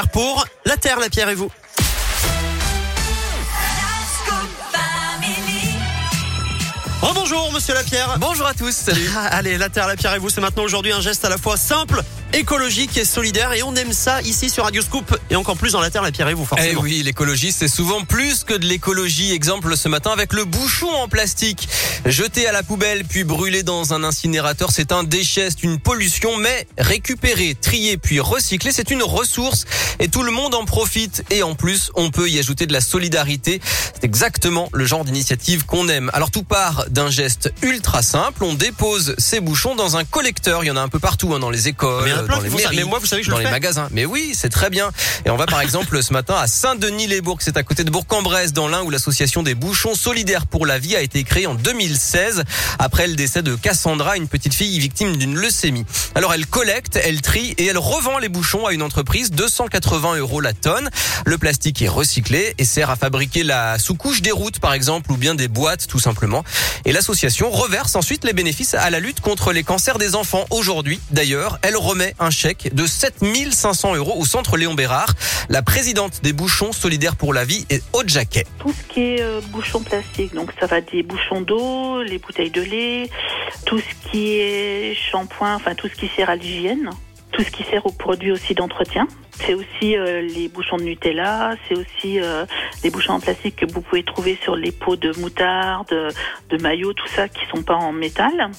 Pour 0.00 0.46
La 0.64 0.78
Terre, 0.78 0.98
Lapierre 0.98 1.28
et 1.28 1.34
vous. 1.34 1.50
Oh 7.02 7.08
bonjour 7.14 7.52
Monsieur 7.52 7.74
Lapierre. 7.74 8.16
Bonjour 8.18 8.46
à 8.46 8.54
tous, 8.54 8.72
salut. 8.74 9.10
Ah, 9.14 9.26
Allez, 9.26 9.58
La 9.58 9.68
Terre, 9.68 9.86
Lapierre 9.86 10.14
et 10.14 10.18
vous, 10.18 10.30
c'est 10.30 10.40
maintenant 10.40 10.62
aujourd'hui 10.62 10.92
un 10.92 11.02
geste 11.02 11.26
à 11.26 11.28
la 11.28 11.36
fois 11.36 11.58
simple, 11.58 12.02
écologique 12.32 12.96
et 12.96 13.04
solidaire 13.04 13.52
et 13.52 13.62
on 13.62 13.74
aime 13.74 13.92
ça 13.92 14.22
ici 14.22 14.48
sur 14.48 14.64
Radio 14.64 14.82
Scoop 14.82 15.16
et 15.30 15.36
encore 15.36 15.56
plus 15.56 15.72
dans 15.72 15.80
La 15.80 15.90
Terre, 15.90 16.02
Lapierre 16.02 16.28
et 16.28 16.34
vous 16.34 16.44
Eh 16.44 16.46
forcément. 16.46 16.80
oui, 16.80 17.02
l'écologie, 17.02 17.52
c'est 17.52 17.68
souvent 17.68 18.02
plus 18.04 18.44
que 18.44 18.54
de 18.54 18.64
l'écologie. 18.66 19.32
Exemple 19.32 19.76
ce 19.76 19.88
matin 19.88 20.10
avec 20.10 20.32
le 20.32 20.44
bouchon 20.44 20.90
en 20.90 21.08
plastique. 21.08 21.68
Jeté 22.06 22.46
à 22.46 22.52
la 22.52 22.62
poubelle 22.62 23.04
puis 23.04 23.24
brûlé 23.24 23.62
dans 23.62 23.92
un 23.92 24.02
incinérateur, 24.02 24.70
c'est 24.72 24.92
un 24.92 25.04
déchet, 25.04 25.50
c'est 25.50 25.62
une 25.62 25.78
pollution, 25.78 26.36
mais 26.38 26.66
récupéré, 26.78 27.54
trié 27.60 27.96
puis 27.96 28.20
recyclé, 28.20 28.72
c'est 28.72 28.90
une 28.90 29.02
ressource 29.02 29.64
et 29.98 30.08
tout 30.08 30.22
le 30.22 30.32
monde 30.32 30.54
en 30.54 30.64
profite. 30.64 31.24
Et 31.30 31.42
en 31.42 31.54
plus, 31.54 31.90
on 31.94 32.10
peut 32.10 32.28
y 32.28 32.38
ajouter 32.38 32.66
de 32.66 32.72
la 32.72 32.80
solidarité. 32.80 33.60
C'est 33.94 34.04
exactement 34.04 34.68
le 34.72 34.84
genre 34.84 35.04
d'initiative 35.04 35.64
qu'on 35.66 35.88
aime. 35.88 36.10
Alors 36.14 36.30
tout 36.30 36.44
part 36.44 36.86
d'un 36.88 37.10
geste 37.10 37.52
ultra 37.62 38.02
simple. 38.02 38.44
On 38.44 38.54
dépose 38.54 39.14
ses 39.18 39.40
bouchons 39.40 39.74
dans 39.74 39.96
un 39.96 40.04
collecteur. 40.04 40.64
Il 40.64 40.68
y 40.68 40.70
en 40.70 40.76
a 40.76 40.80
un 40.80 40.88
peu 40.88 40.98
partout, 40.98 41.34
hein, 41.34 41.38
dans 41.38 41.50
les 41.50 41.68
écoles, 41.68 42.04
Mais 42.04 42.21
a 42.22 42.26
plein 42.26 42.36
dans 42.36 42.42
les 42.42 42.50
ça. 42.50 42.56
mairies, 42.56 42.76
Mais 42.76 42.84
moi, 42.84 42.98
vous 42.98 43.06
savez 43.06 43.22
je 43.22 43.30
dans 43.30 43.36
le 43.36 43.42
les 43.42 43.46
fais. 43.46 43.52
magasins. 43.52 43.88
Mais 43.92 44.04
oui, 44.04 44.32
c'est 44.34 44.48
très 44.48 44.70
bien. 44.70 44.90
Et 45.24 45.30
on 45.30 45.36
va 45.36 45.46
par 45.46 45.60
exemple 45.60 46.02
ce 46.02 46.12
matin 46.12 46.34
à 46.36 46.46
Saint-Denis-les-Bourgs, 46.46 47.40
c'est 47.42 47.56
à 47.56 47.62
côté 47.62 47.84
de 47.84 47.90
Bourg-en-Bresse, 47.90 48.52
dans 48.52 48.68
l'Ain, 48.68 48.82
où 48.82 48.90
l'association 48.90 49.42
des 49.42 49.54
bouchons 49.54 49.94
solidaires 49.94 50.46
pour 50.46 50.66
la 50.66 50.78
vie 50.78 50.96
a 50.96 51.00
été 51.00 51.22
créée 51.24 51.46
en 51.46 51.54
2016 51.54 52.44
après 52.78 53.06
le 53.06 53.14
décès 53.14 53.42
de 53.42 53.54
Cassandra, 53.54 54.16
une 54.16 54.28
petite 54.28 54.54
fille 54.54 54.78
victime 54.78 55.16
d'une 55.16 55.34
leucémie. 55.36 55.84
Alors 56.14 56.32
elle 56.34 56.46
collecte, 56.46 56.96
elle 57.02 57.20
trie 57.20 57.54
et 57.58 57.66
elle 57.66 57.78
revend 57.78 58.18
les 58.18 58.28
bouchons 58.28 58.66
à 58.66 58.72
une 58.72 58.82
entreprise 58.82 59.30
280 59.30 60.16
euros 60.16 60.40
la 60.40 60.52
tonne. 60.52 60.90
Le 61.26 61.38
plastique 61.38 61.82
est 61.82 61.88
recyclé 61.88 62.54
et 62.58 62.64
sert 62.64 62.90
à 62.90 62.96
fabriquer 62.96 63.42
la 63.42 63.78
sous-couche 63.78 64.22
des 64.22 64.32
routes 64.32 64.58
par 64.58 64.72
exemple 64.74 65.12
ou 65.12 65.16
bien 65.16 65.34
des 65.34 65.48
boîtes 65.48 65.86
tout 65.86 65.98
simplement. 66.00 66.44
Et 66.84 66.92
l'association 66.92 67.50
reverse 67.50 67.94
ensuite 67.96 68.24
les 68.24 68.32
bénéfices 68.32 68.74
à 68.74 68.90
la 68.90 69.00
lutte 69.00 69.20
contre 69.20 69.52
les 69.52 69.62
cancers 69.62 69.98
des 69.98 70.14
enfants. 70.14 70.44
Aujourd'hui 70.50 71.00
d'ailleurs, 71.10 71.58
elle 71.62 71.76
remet 71.76 72.11
un 72.18 72.30
chèque 72.30 72.74
de 72.74 72.86
7500 72.86 73.96
euros 73.96 74.14
au 74.18 74.24
centre 74.24 74.56
Léon 74.56 74.74
Bérard. 74.74 75.14
La 75.48 75.62
présidente 75.62 76.20
des 76.22 76.32
bouchons 76.32 76.72
solidaires 76.72 77.16
pour 77.16 77.32
la 77.32 77.44
vie 77.44 77.66
est 77.70 77.82
Aude 77.92 78.08
Jacquet. 78.08 78.46
Tout 78.58 78.72
ce 78.72 78.92
qui 78.92 79.00
est 79.00 79.22
euh, 79.22 79.40
bouchons 79.48 79.80
plastiques, 79.80 80.34
donc 80.34 80.50
ça 80.58 80.66
va 80.66 80.80
des 80.80 81.02
bouchons 81.02 81.40
d'eau, 81.40 82.02
les 82.02 82.18
bouteilles 82.18 82.50
de 82.50 82.62
lait, 82.62 83.10
tout 83.66 83.78
ce 83.78 84.10
qui 84.10 84.36
est 84.38 84.94
shampoing, 84.94 85.54
enfin 85.54 85.74
tout 85.74 85.88
ce 85.88 85.94
qui 85.94 86.08
sert 86.14 86.30
à 86.30 86.36
l'hygiène, 86.36 86.90
tout 87.42 87.48
ce 87.50 87.56
qui 87.56 87.64
sert 87.64 87.84
aux 87.86 87.92
produits 87.92 88.30
aussi 88.30 88.54
d'entretien. 88.54 89.08
C'est 89.40 89.54
aussi 89.54 89.96
euh, 89.96 90.20
les 90.22 90.48
bouchons 90.48 90.76
de 90.76 90.82
Nutella, 90.82 91.54
c'est 91.66 91.74
aussi 91.74 92.20
euh, 92.20 92.44
les 92.84 92.90
bouchons 92.90 93.14
en 93.14 93.20
plastique 93.20 93.56
que 93.56 93.66
vous 93.66 93.80
pouvez 93.80 94.04
trouver 94.04 94.38
sur 94.42 94.54
les 94.54 94.70
pots 94.70 94.94
de 94.96 95.12
moutarde, 95.18 95.88
de 96.50 96.56
maillot, 96.58 96.92
tout 96.92 97.08
ça 97.08 97.28
qui 97.28 97.44
sont 97.52 97.62
pas 97.62 97.74
en 97.74 97.92
métal. 97.92 98.50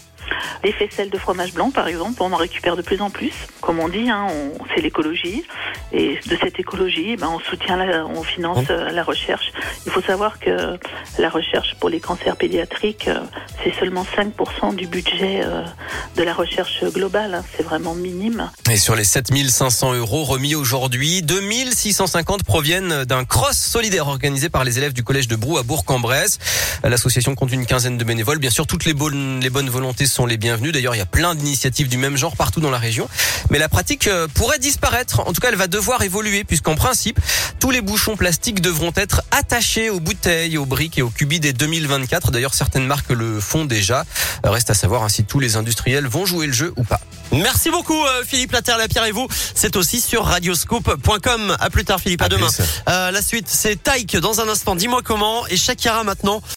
Les 0.63 0.71
faisselles 0.71 1.09
de 1.09 1.17
fromage 1.17 1.53
blanc, 1.53 1.69
par 1.71 1.87
exemple, 1.87 2.21
on 2.21 2.31
en 2.31 2.37
récupère 2.37 2.75
de 2.75 2.81
plus 2.81 3.01
en 3.01 3.09
plus. 3.09 3.33
Comme 3.61 3.79
on 3.79 3.87
dit, 3.89 4.09
hein, 4.09 4.27
on- 4.29 4.65
c'est 4.73 4.81
l'écologie. 4.81 5.43
Et 5.91 6.17
de 6.27 6.35
cette 6.37 6.59
écologie, 6.59 7.11
eh 7.11 7.17
ben, 7.17 7.29
on 7.29 7.39
soutient, 7.39 7.77
la, 7.77 8.05
on 8.05 8.23
finance 8.23 8.65
euh, 8.69 8.89
la 8.89 9.03
recherche. 9.03 9.51
Il 9.85 9.91
faut 9.91 10.01
savoir 10.01 10.39
que 10.39 10.77
la 11.19 11.29
recherche 11.29 11.75
pour 11.79 11.89
les 11.89 11.99
cancers 11.99 12.35
pédiatriques, 12.35 13.09
c'est 13.63 13.73
seulement 13.79 14.05
5% 14.17 14.75
du 14.75 14.87
budget 14.87 15.41
euh, 15.43 15.63
de 16.17 16.23
la 16.23 16.33
recherche 16.33 16.83
globale. 16.93 17.33
hein. 17.35 17.43
C'est 17.55 17.63
vraiment 17.63 17.93
minime. 17.95 18.49
Et 18.69 18.77
sur 18.77 18.95
les 18.95 19.03
7500 19.05 19.93
euros 19.93 20.23
remis 20.25 20.55
aujourd'hui, 20.55 21.21
2650 21.21 22.43
proviennent 22.43 23.05
d'un 23.05 23.23
cross 23.25 23.57
solidaire 23.57 24.07
organisé 24.07 24.49
par 24.49 24.63
les 24.63 24.77
élèves 24.77 24.93
du 24.93 25.03
collège 25.03 25.27
de 25.27 25.35
Brou 25.35 25.57
à 25.57 25.63
Bourg-en-Bresse. 25.63 26.39
L'association 26.83 27.35
compte 27.35 27.51
une 27.51 27.65
quinzaine 27.65 27.97
de 27.97 28.03
bénévoles. 28.03 28.39
Bien 28.39 28.49
sûr, 28.49 28.67
toutes 28.67 28.85
les 28.85 28.93
bonnes, 28.93 29.39
les 29.41 29.49
bonnes 29.49 29.69
volontés 29.69 30.07
sont 30.07 30.25
les 30.25 30.37
bienvenues. 30.37 30.71
D'ailleurs, 30.71 30.95
il 30.95 30.99
y 30.99 31.01
a 31.01 31.05
plein 31.05 31.35
d'initiatives 31.35 31.87
du 31.87 31.97
même 31.97 32.17
genre 32.17 32.35
partout 32.35 32.59
dans 32.59 32.71
la 32.71 32.77
région. 32.77 33.07
Mais 33.49 33.59
la 33.59 33.69
pratique 33.69 34.07
euh, 34.07 34.27
pourrait 34.33 34.59
disparaître. 34.59 35.21
En 35.21 35.31
tout 35.33 35.39
cas, 35.41 35.49
elle 35.49 35.55
va 35.55 35.67
devoir 35.67 36.01
évoluer 36.01 36.43
puisqu'en 36.43 36.75
principe, 36.75 37.19
tous 37.59 37.71
les 37.71 37.81
bouchons 37.81 38.17
plastiques 38.17 38.61
devront 38.61 38.91
être 38.95 39.21
attachés 39.31 39.89
aux 39.89 39.99
bouteilles, 39.99 40.57
aux 40.57 40.65
briques 40.65 40.97
et 40.97 41.01
aux 41.01 41.09
cubis 41.09 41.39
dès 41.39 41.53
2024. 41.53 42.31
D'ailleurs, 42.31 42.53
certaines 42.53 42.85
marques 42.85 43.09
le 43.11 43.39
font 43.39 43.52
déjà. 43.65 44.05
Reste 44.43 44.69
à 44.69 44.73
savoir 44.73 45.03
hein, 45.03 45.09
si 45.09 45.23
tous 45.23 45.39
les 45.39 45.55
industriels 45.55 46.07
vont 46.07 46.25
jouer 46.25 46.47
le 46.47 46.53
jeu 46.53 46.73
ou 46.75 46.83
pas. 46.83 46.99
Merci 47.31 47.71
beaucoup 47.71 47.99
euh, 48.05 48.23
Philippe 48.23 48.51
La 48.51 48.61
Terre, 48.61 48.77
Lapierre 48.77 49.05
et 49.05 49.11
vous. 49.11 49.27
C'est 49.55 49.75
aussi 49.75 49.99
sur 50.01 50.23
radioscoop.com. 50.25 51.57
À 51.59 51.69
plus 51.71 51.83
tard 51.83 51.99
Philippe, 51.99 52.21
à, 52.21 52.25
À 52.25 52.29
demain. 52.29 52.47
Euh, 52.89 53.09
la 53.09 53.21
suite, 53.23 53.47
c'est 53.49 53.81
Taïk 53.81 54.17
dans 54.17 54.39
un 54.39 54.47
instant. 54.47 54.75
Dis-moi 54.75 55.01
comment 55.03 55.47
et 55.47 55.57
Shakira 55.57 56.03
maintenant. 56.03 56.43